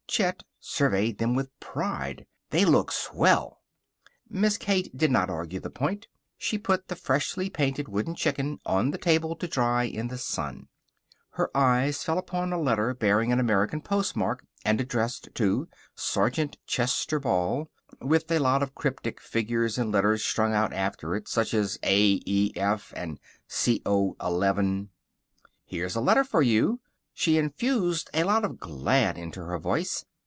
[0.11, 2.25] Chet surveyed them with pride.
[2.49, 3.61] "They look swell."
[4.27, 6.07] Miss Kate did not argue the point.
[6.37, 10.67] She put the freshly painted wooden chicken on the table to dry in the sun.
[11.31, 17.17] Her eyes fell upon a letter bearing an American postmark and addressed to Sergeant Chester
[17.21, 17.71] Ball,
[18.01, 22.91] with a lot of cryptic figures and letters strung out after it, such as A.E.F.
[22.97, 23.17] and
[23.49, 24.17] Co.
[24.21, 24.89] 11.
[25.63, 26.81] "Here's a letter for you!"
[27.13, 30.05] She infused a lot of Glad into her voice.